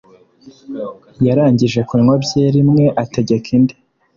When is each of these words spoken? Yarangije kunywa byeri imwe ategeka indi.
Yarangije 1.27 1.79
kunywa 1.87 2.13
byeri 2.23 2.57
imwe 2.63 2.85
ategeka 3.03 3.47
indi. 3.57 3.75